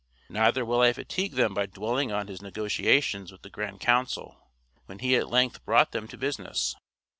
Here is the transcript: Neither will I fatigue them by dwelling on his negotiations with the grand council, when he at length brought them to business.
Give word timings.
Neither 0.29 0.65
will 0.65 0.81
I 0.81 0.93
fatigue 0.93 1.33
them 1.33 1.53
by 1.53 1.67
dwelling 1.67 2.11
on 2.11 2.25
his 2.27 2.41
negotiations 2.41 3.31
with 3.31 3.43
the 3.43 3.51
grand 3.51 3.81
council, 3.81 4.49
when 4.87 4.97
he 4.97 5.15
at 5.15 5.29
length 5.29 5.63
brought 5.63 5.91
them 5.91 6.07
to 6.07 6.17
business. 6.17 6.75